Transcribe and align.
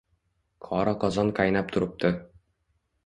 Qora 0.67 0.95
qozon 1.05 1.29
qaynab 1.41 1.69
turibdi 1.77 2.15